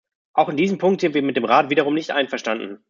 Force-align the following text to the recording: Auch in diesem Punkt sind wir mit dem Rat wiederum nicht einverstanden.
Auch 0.33 0.49
in 0.49 0.57
diesem 0.57 0.79
Punkt 0.79 1.01
sind 1.01 1.13
wir 1.13 1.21
mit 1.21 1.37
dem 1.37 1.45
Rat 1.45 1.69
wiederum 1.69 1.93
nicht 1.93 2.09
einverstanden. 2.09 2.79